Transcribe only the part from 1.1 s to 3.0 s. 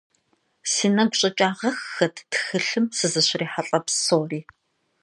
щӀэкӀагъэххэт тхылъым